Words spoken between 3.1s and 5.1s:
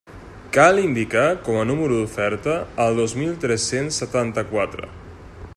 mil tres-cents setanta-quatre.